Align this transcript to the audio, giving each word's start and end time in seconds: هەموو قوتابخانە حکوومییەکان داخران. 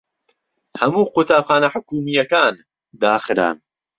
هەموو 0.81 1.09
قوتابخانە 1.13 1.67
حکوومییەکان 1.75 2.53
داخران. 3.01 3.57